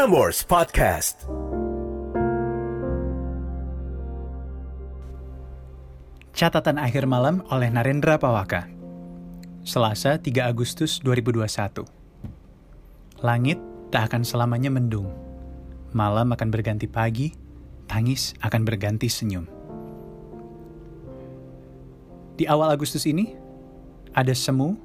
[0.00, 1.28] Prambors Podcast.
[6.32, 8.64] Catatan akhir malam oleh Narendra Pawaka.
[9.60, 11.84] Selasa 3 Agustus 2021.
[13.20, 13.60] Langit
[13.92, 15.12] tak akan selamanya mendung.
[15.92, 17.36] Malam akan berganti pagi,
[17.84, 19.44] tangis akan berganti senyum.
[22.40, 23.36] Di awal Agustus ini,
[24.16, 24.80] ada Semu,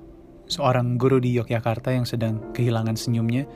[0.52, 3.48] seorang guru di Yogyakarta yang sedang kehilangan senyumnya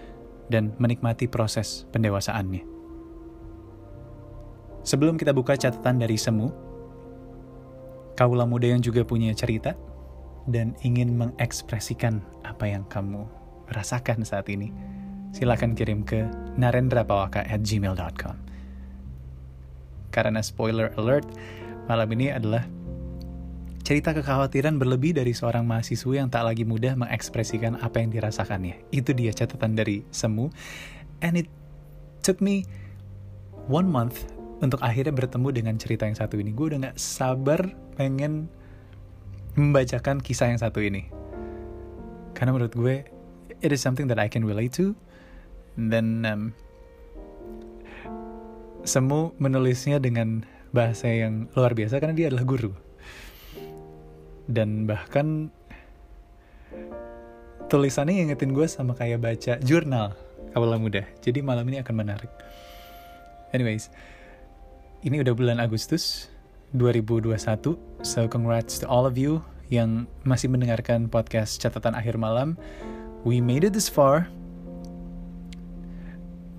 [0.50, 2.66] dan menikmati proses pendewasaannya.
[4.84, 6.49] Sebelum kita buka catatan dari Semu,
[8.17, 9.77] kaulah muda yang juga punya cerita
[10.49, 13.23] dan ingin mengekspresikan apa yang kamu
[13.70, 14.73] rasakan saat ini,
[15.30, 16.25] silakan kirim ke
[16.58, 18.36] narendrapawaka at gmail.com.
[20.09, 21.30] Karena spoiler alert,
[21.86, 22.66] malam ini adalah
[23.89, 28.85] cerita kekhawatiran berlebih dari seorang mahasiswa yang tak lagi mudah mengekspresikan apa yang dirasakannya.
[28.93, 30.53] Itu dia catatan dari Semu.
[31.25, 31.49] And it
[32.21, 32.70] took me
[33.66, 34.30] one month
[34.61, 36.53] untuk akhirnya bertemu dengan cerita yang satu ini.
[36.53, 37.66] Gue udah gak sabar
[37.97, 38.45] pengen
[39.58, 41.09] membacakan kisah yang satu ini.
[42.38, 43.09] Karena menurut gue,
[43.66, 44.94] it is something that I can relate to.
[45.73, 46.42] Dan um,
[48.86, 50.45] Semu menulisnya dengan
[50.77, 52.89] bahasa yang luar biasa karena dia adalah guru.
[54.50, 55.53] Dan bahkan
[57.69, 60.17] tulisannya ingetin gue sama kayak baca jurnal
[60.58, 61.05] awal muda.
[61.22, 62.31] Jadi malam ini akan menarik.
[63.53, 63.94] Anyways,
[65.05, 66.33] ini udah bulan Agustus
[66.73, 67.77] 2021.
[68.02, 72.58] So congrats to all of you yang masih mendengarkan podcast catatan akhir malam.
[73.22, 74.25] We made it this far.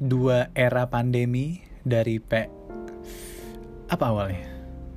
[0.01, 2.47] Dua era pandemi dari P
[3.91, 4.47] apa awalnya?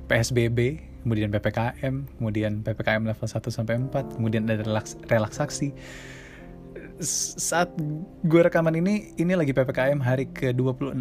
[0.06, 5.76] PSBB, kemudian PPKM, kemudian PPKM level 1 sampai 4, kemudian ada relaks relaksasi.
[7.38, 7.76] Saat
[8.24, 10.96] gue rekaman ini, ini lagi PPKM hari ke-26,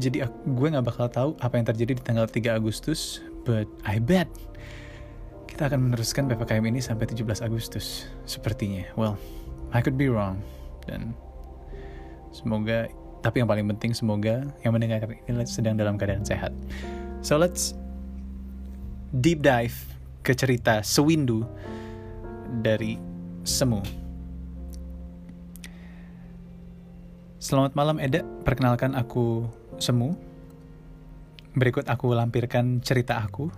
[0.00, 4.26] jadi gue gak bakal tahu apa yang terjadi di tanggal 3 Agustus, but I bet
[5.46, 8.88] kita akan meneruskan PPKM ini sampai 17 Agustus, sepertinya.
[8.96, 9.20] Well,
[9.76, 10.40] I could be wrong,
[10.88, 11.12] dan
[12.32, 12.88] semoga
[13.24, 16.54] tapi yang paling penting semoga yang mendengarkan ini sedang dalam keadaan sehat.
[17.26, 17.74] So let's
[19.16, 19.72] deep dive
[20.20, 21.48] ke cerita Sewindu
[22.60, 23.00] dari
[23.46, 23.80] Semu.
[27.40, 29.48] Selamat malam Eda, perkenalkan aku
[29.80, 30.12] Semu.
[31.56, 33.48] Berikut aku lampirkan cerita aku.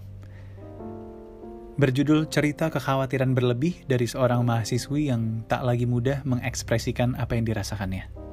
[1.79, 8.28] Berjudul Cerita Kekhawatiran Berlebih dari seorang mahasiswi yang tak lagi mudah mengekspresikan apa yang dirasakannya.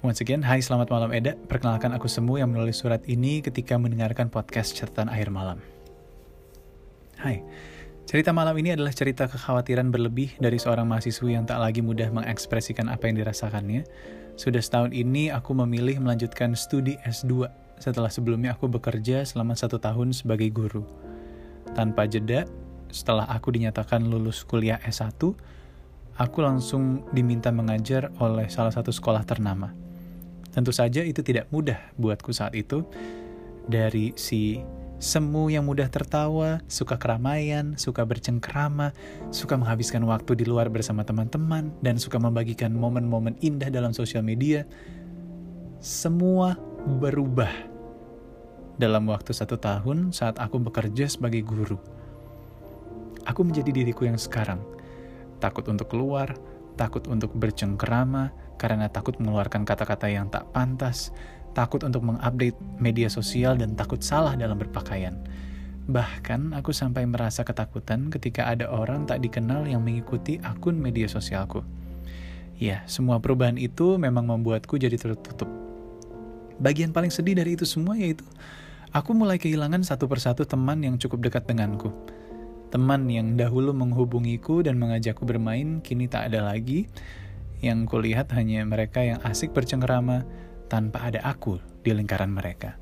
[0.00, 1.36] Once again, hai selamat malam Eda.
[1.36, 5.60] Perkenalkan aku Semu yang menulis surat ini ketika mendengarkan podcast catatan akhir malam.
[7.20, 7.44] Hai,
[8.08, 12.88] cerita malam ini adalah cerita kekhawatiran berlebih dari seorang mahasiswi yang tak lagi mudah mengekspresikan
[12.88, 13.84] apa yang dirasakannya.
[14.40, 20.16] Sudah setahun ini aku memilih melanjutkan studi S2 setelah sebelumnya aku bekerja selama satu tahun
[20.16, 20.88] sebagai guru.
[21.76, 22.48] Tanpa jeda,
[22.88, 25.20] setelah aku dinyatakan lulus kuliah S1,
[26.16, 29.89] aku langsung diminta mengajar oleh salah satu sekolah ternama.
[30.50, 32.82] Tentu saja itu tidak mudah buatku saat itu.
[33.70, 34.58] Dari si
[35.00, 38.92] semu yang mudah tertawa, suka keramaian, suka bercengkrama,
[39.32, 44.68] suka menghabiskan waktu di luar bersama teman-teman, dan suka membagikan momen-momen indah dalam sosial media,
[45.80, 46.60] semua
[47.00, 47.48] berubah
[48.76, 51.80] dalam waktu satu tahun saat aku bekerja sebagai guru.
[53.24, 54.60] Aku menjadi diriku yang sekarang,
[55.40, 56.36] takut untuk keluar,
[56.76, 61.16] takut untuk bercengkerama, karena takut mengeluarkan kata-kata yang tak pantas,
[61.56, 65.16] takut untuk mengupdate media sosial, dan takut salah dalam berpakaian.
[65.88, 71.64] Bahkan aku sampai merasa ketakutan ketika ada orang tak dikenal yang mengikuti akun media sosialku.
[72.60, 75.48] Ya, semua perubahan itu memang membuatku jadi tertutup.
[76.60, 78.20] Bagian paling sedih dari itu semua yaitu
[78.92, 81.88] aku mulai kehilangan satu persatu teman yang cukup dekat denganku.
[82.68, 86.86] Teman yang dahulu menghubungiku dan mengajakku bermain kini tak ada lagi,
[87.60, 90.24] yang kulihat hanya mereka yang asik bercengkerama
[90.72, 92.80] tanpa ada aku di lingkaran mereka.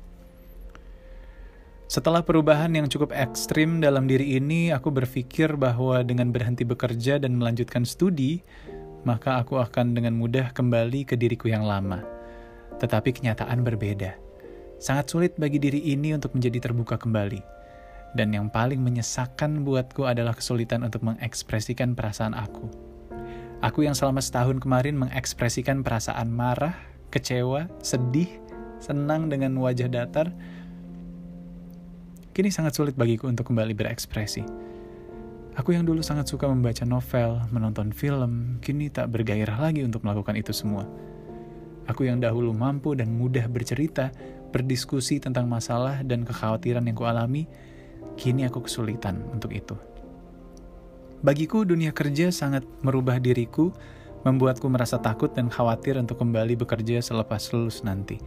[1.89, 7.33] Setelah perubahan yang cukup ekstrim dalam diri ini, aku berpikir bahwa dengan berhenti bekerja dan
[7.41, 8.45] melanjutkan studi,
[9.01, 12.05] maka aku akan dengan mudah kembali ke diriku yang lama.
[12.77, 14.13] Tetapi kenyataan berbeda.
[14.77, 17.41] Sangat sulit bagi diri ini untuk menjadi terbuka kembali.
[18.13, 22.88] Dan yang paling menyesakan buatku adalah kesulitan untuk mengekspresikan perasaan aku.
[23.59, 26.79] Aku yang selama setahun kemarin mengekspresikan perasaan marah,
[27.11, 28.31] kecewa, sedih,
[28.79, 30.31] senang dengan wajah datar,
[32.31, 34.47] kini sangat sulit bagiku untuk kembali berekspresi.
[35.59, 40.39] Aku yang dulu sangat suka membaca novel, menonton film, kini tak bergairah lagi untuk melakukan
[40.39, 40.87] itu semua.
[41.83, 44.15] Aku yang dahulu mampu dan mudah bercerita,
[44.55, 47.43] berdiskusi tentang masalah dan kekhawatiran yang kualami,
[48.15, 49.75] kini aku kesulitan untuk itu.
[51.19, 53.75] Bagiku, dunia kerja sangat merubah diriku,
[54.23, 58.19] membuatku merasa takut dan khawatir untuk kembali bekerja selepas lulus nanti.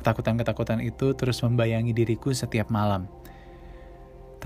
[0.00, 3.04] Ketakutan-ketakutan itu terus membayangi diriku setiap malam–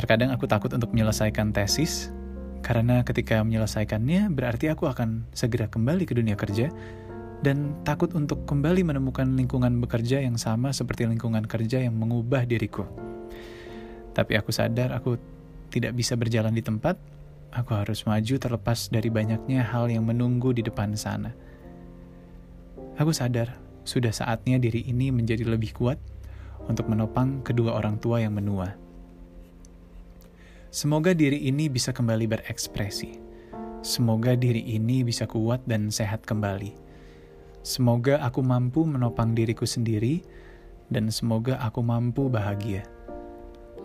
[0.00, 2.08] Terkadang aku takut untuk menyelesaikan tesis,
[2.62, 6.70] karena ketika menyelesaikannya berarti aku akan segera kembali ke dunia kerja,
[7.44, 12.88] dan takut untuk kembali menemukan lingkungan bekerja yang sama seperti lingkungan kerja yang mengubah diriku.
[14.16, 15.20] Tapi aku sadar aku
[15.68, 16.96] tidak bisa berjalan di tempat,
[17.50, 21.34] aku harus maju terlepas dari banyaknya hal yang menunggu di depan sana.
[22.98, 25.98] Aku sadar, sudah saatnya diri ini menjadi lebih kuat
[26.68, 28.76] untuk menopang kedua orang tua yang menua.
[30.70, 33.18] Semoga diri ini bisa kembali berekspresi.
[33.82, 36.76] Semoga diri ini bisa kuat dan sehat kembali.
[37.66, 40.22] Semoga aku mampu menopang diriku sendiri,
[40.92, 42.86] dan semoga aku mampu bahagia.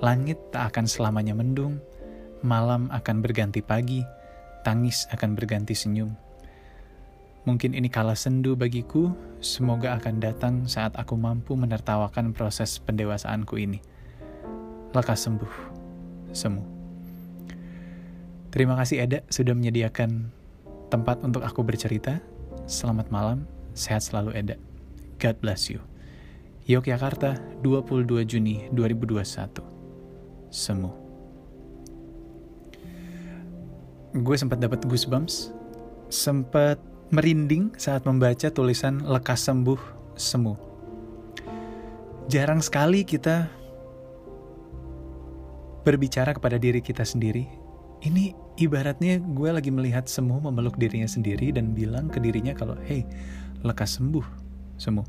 [0.03, 1.79] Langit tak akan selamanya mendung,
[2.45, 4.05] malam akan berganti pagi,
[4.61, 6.13] tangis akan berganti senyum.
[7.45, 13.81] Mungkin ini kala sendu bagiku, semoga akan datang saat aku mampu menertawakan proses pendewasaanku ini.
[14.93, 15.53] Lekas sembuh,
[16.33, 16.65] semu.
[18.49, 20.31] Terima kasih Eda sudah menyediakan
[20.89, 22.17] tempat untuk aku bercerita.
[22.65, 23.45] Selamat malam,
[23.77, 24.55] sehat selalu Eda.
[25.21, 25.83] God bless you.
[26.65, 29.61] Yogyakarta, 22 Juni 2021.
[30.49, 31.04] Semu.
[34.15, 35.51] Gue sempat dapat goosebumps,
[36.07, 36.79] sempat
[37.11, 39.81] merinding saat membaca tulisan lekas sembuh
[40.15, 40.55] semu.
[42.31, 43.51] Jarang sekali kita
[45.85, 47.45] berbicara kepada diri kita sendiri
[48.01, 53.05] ini ibaratnya gue lagi melihat semua memeluk dirinya sendiri dan bilang ke dirinya kalau hey
[53.61, 54.25] lekas sembuh
[54.81, 55.05] semua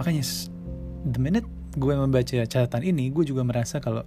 [0.00, 0.24] makanya
[1.04, 1.44] the minute
[1.76, 4.00] gue membaca catatan ini gue juga merasa kalau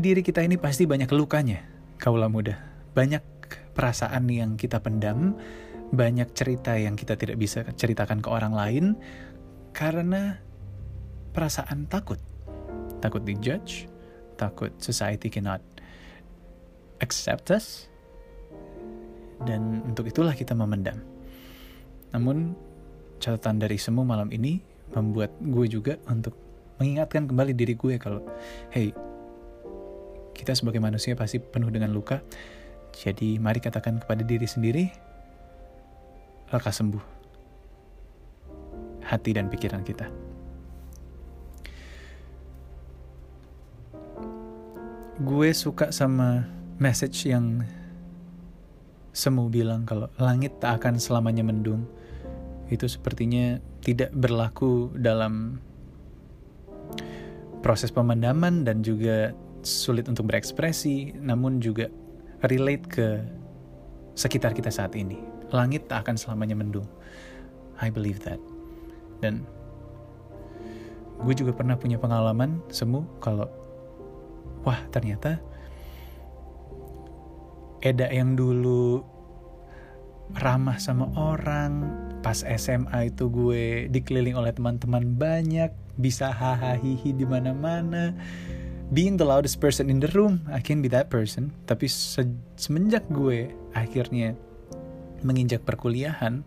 [0.00, 1.60] diri kita ini pasti banyak lukanya
[2.00, 2.56] kaulah muda
[2.96, 3.20] banyak
[3.76, 5.36] perasaan yang kita pendam
[5.92, 8.84] banyak cerita yang kita tidak bisa ceritakan ke orang lain
[9.76, 10.40] karena
[11.36, 12.20] perasaan takut
[13.02, 13.90] takut dijudge,
[14.38, 15.58] takut society cannot
[17.02, 17.90] accept us,
[19.42, 21.02] dan untuk itulah kita memendam.
[22.14, 22.54] Namun,
[23.18, 24.62] catatan dari semua malam ini
[24.94, 26.38] membuat gue juga untuk
[26.78, 28.22] mengingatkan kembali diri gue kalau,
[28.70, 28.94] hey,
[30.42, 32.18] kita sebagai manusia pasti penuh dengan luka,
[32.90, 34.90] jadi mari katakan kepada diri sendiri,
[36.50, 37.04] lekas sembuh
[39.06, 40.32] hati dan pikiran kita.
[45.22, 46.42] gue suka sama
[46.82, 47.62] message yang
[49.14, 51.86] semu bilang kalau langit tak akan selamanya mendung.
[52.72, 55.62] Itu sepertinya tidak berlaku dalam
[57.62, 59.30] proses pemandaman dan juga
[59.62, 61.88] sulit untuk berekspresi, namun juga
[62.42, 63.06] relate ke
[64.18, 65.18] sekitar kita saat ini.
[65.54, 66.86] Langit tak akan selamanya mendung.
[67.80, 68.38] I believe that.
[69.22, 69.46] Dan
[71.22, 73.46] gue juga pernah punya pengalaman semu kalau
[74.66, 75.38] wah ternyata
[77.82, 79.02] Eda yang dulu
[80.38, 81.82] ramah sama orang
[82.22, 88.14] pas SMA itu gue dikeliling oleh teman-teman banyak bisa hahaha di mana-mana
[88.92, 91.50] being the loudest person in the room I can be that person.
[91.64, 92.28] Tapi se
[92.60, 94.36] semenjak gue akhirnya
[95.24, 96.44] menginjak perkuliahan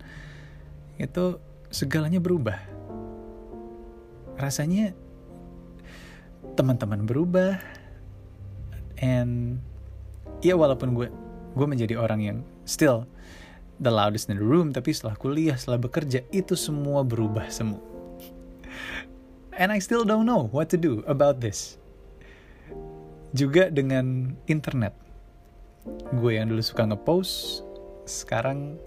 [1.01, 1.41] itu
[1.73, 2.61] segalanya berubah.
[4.37, 4.93] Rasanya
[6.53, 7.57] teman-teman berubah
[9.01, 9.59] and
[10.39, 11.09] ya walaupun gue
[11.57, 13.09] gue menjadi orang yang still
[13.81, 17.81] the loudest in the room tapi setelah kuliah setelah bekerja itu semua berubah semua.
[19.55, 21.79] And I still don't know what to do about this
[23.35, 24.95] juga dengan internet
[26.15, 27.61] gue yang dulu suka ngepost
[28.07, 28.79] sekarang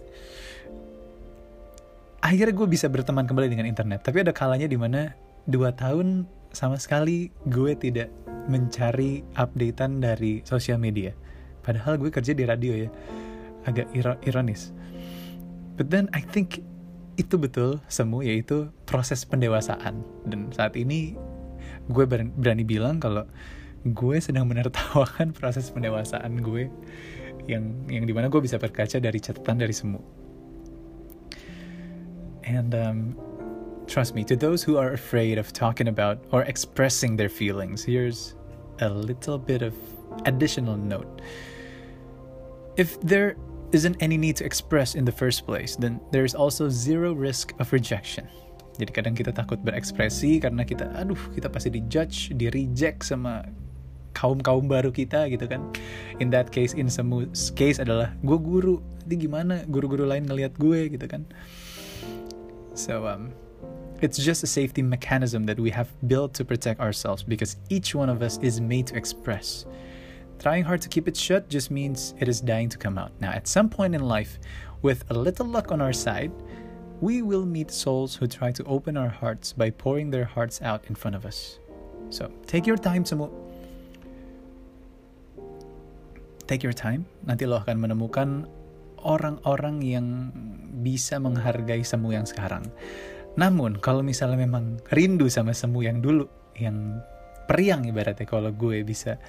[2.25, 5.13] akhirnya gue bisa berteman kembali dengan internet tapi ada kalanya di mana
[5.47, 8.09] dua tahun sama sekali gue tidak
[8.49, 11.13] mencari updatean dari sosial media.
[11.61, 12.91] Padahal gue kerja di radio ya,
[13.69, 13.93] agak
[14.25, 14.73] ironis.
[15.77, 16.65] But then I think
[17.21, 20.01] itu betul semu yaitu proses pendewasaan.
[20.25, 21.15] Dan saat ini
[21.93, 23.29] gue berani bilang kalau
[23.87, 26.67] gue sedang menertawakan proses pendewasaan gue
[27.47, 30.03] yang yang di mana gue bisa berkaca dari catatan dari semu.
[32.49, 32.99] And um,
[33.87, 38.35] trust me, to those who are afraid of talking about or expressing their feelings, here's
[38.81, 39.77] a little bit of
[40.25, 41.21] additional note.
[42.81, 43.37] If there
[43.73, 47.69] isn't any need to express in the first place, then there's also zero risk of
[47.73, 48.25] rejection.
[48.79, 53.43] Jadi kadang kita takut berekspresi karena kita, aduh, kita pasti dijudge, di reject sama
[54.19, 55.63] kaum kaum baru kita gitu kan.
[56.19, 57.15] In that case, in some
[57.55, 61.23] case adalah gue guru, jadi gimana guru-guru lain ngelihat gue gitu kan.
[62.75, 63.31] So um,
[64.03, 68.11] it's just a safety mechanism that we have built to protect ourselves because each one
[68.11, 69.67] of us is made to express.
[70.39, 73.11] Trying hard to keep it shut just means it is dying to come out.
[73.19, 74.39] Now, at some point in life,
[74.83, 76.31] with a little luck on our side,
[77.01, 80.85] we will meet souls who try to open our hearts by pouring their hearts out
[80.87, 81.59] in front of us.
[82.11, 83.17] So, take your time to
[86.49, 87.05] Take your time.
[87.29, 88.49] Nanti lo akan menemukan
[89.05, 90.07] orang-orang yang
[90.81, 92.67] bisa menghargai semu yang sekarang.
[93.39, 96.27] Namun, kalau misalnya memang rindu sama semu yang dulu,
[96.59, 96.99] yang
[97.47, 99.21] periang ibaratnya kalau gue bisa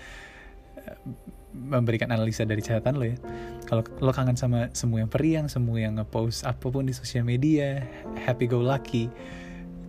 [1.54, 3.18] memberikan analisa dari catatan lo ya.
[3.66, 7.82] Kalau lo kangen sama semua yang periang, semua yang ngepost apa pun di sosial media,
[8.22, 9.10] happy go lucky,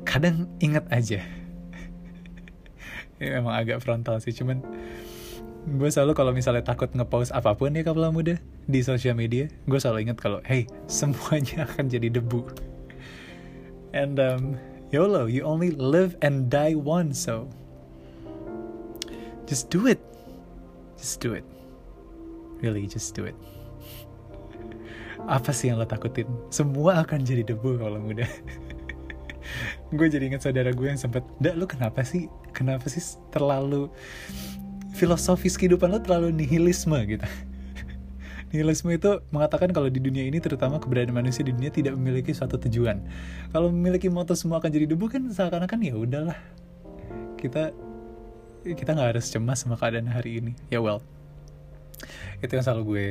[0.09, 1.21] kadang inget aja.
[3.21, 4.65] ya, emang agak frontal sih, cuman
[5.67, 9.79] gue selalu kalau misalnya takut ngepost apa pun ya kapal muda di sosial media, gue
[9.79, 12.47] selalu inget kalau hey semuanya akan jadi debu.
[13.91, 14.55] And um,
[14.95, 17.51] YOLO, you only live and die once, so
[19.51, 19.99] just do it
[21.01, 21.49] Just do it.
[22.61, 23.33] Really, just do it.
[25.41, 26.29] Apa sih yang lo takutin?
[26.53, 28.29] Semua akan jadi debu kalau muda.
[29.97, 32.29] gue jadi ingat saudara gue yang sempet, Dak, lu kenapa sih?
[32.53, 33.01] Kenapa sih
[33.33, 33.89] terlalu
[35.01, 37.25] filosofis kehidupan lo terlalu nihilisme gitu?
[38.51, 42.59] Nihilisme itu mengatakan kalau di dunia ini terutama keberadaan manusia di dunia tidak memiliki suatu
[42.59, 42.99] tujuan.
[43.55, 46.35] Kalau memiliki moto semua akan jadi debu kan seakan-akan ya udahlah.
[47.39, 47.71] Kita
[48.65, 51.01] kita nggak harus cemas sama keadaan hari ini ya well
[52.45, 53.07] itu yang selalu gue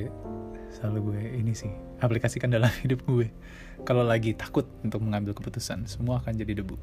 [0.69, 3.33] selalu gue ini sih aplikasikan dalam hidup gue
[3.85, 6.77] kalau lagi takut untuk mengambil keputusan semua akan jadi debu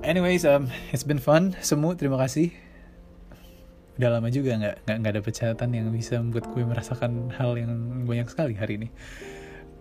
[0.00, 2.65] anyways um, it's been fun semua terima kasih
[3.96, 7.72] udah lama juga nggak nggak nggak dapet catatan yang bisa membuat gue merasakan hal yang
[8.04, 8.88] banyak sekali hari ini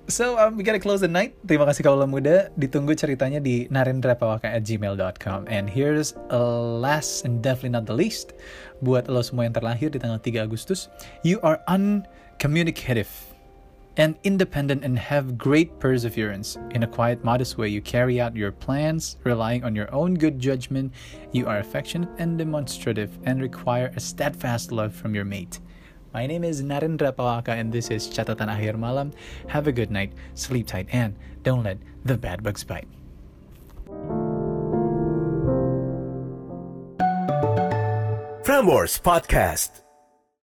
[0.05, 1.33] So, um, we gotta close the night.
[1.49, 2.53] Terima kasih kalau muda.
[2.61, 5.49] Ditunggu ceritanya di narendrapawaka at gmail.com.
[5.49, 6.37] And here's a
[6.77, 8.37] last and definitely not the least.
[8.85, 10.93] Buat lo semua yang terlahir di tanggal 3 Agustus.
[11.25, 13.09] You are uncommunicative
[13.97, 16.57] and independent and have great perseverance.
[16.71, 20.39] In a quiet, modest way, you carry out your plans, relying on your own good
[20.39, 20.93] judgment.
[21.31, 25.59] You are affectionate and demonstrative and require a steadfast love from your mate.
[26.13, 29.11] My name is Narendra Pawaka and this is Catatan Akhir Malam.
[29.47, 32.87] Have a good night, sleep tight, and don't let the bad bugs bite.
[38.45, 39.84] Frameworks Podcast